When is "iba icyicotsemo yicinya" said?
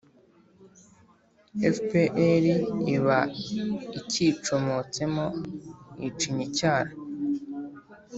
2.95-6.43